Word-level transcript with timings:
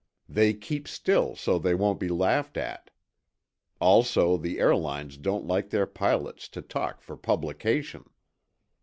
They 0.27 0.55
keep 0.55 0.87
still 0.87 1.35
so 1.35 1.59
they 1.59 1.75
won't 1.75 1.99
be 1.99 2.07
laughed 2.09 2.57
at. 2.57 2.89
Also 3.79 4.35
the 4.35 4.59
airlines 4.59 5.15
don't 5.15 5.45
like 5.45 5.69
their 5.69 5.85
pilots 5.85 6.49
to 6.57 6.61
talk 6.63 7.01
for 7.03 7.15
publication." 7.15 8.05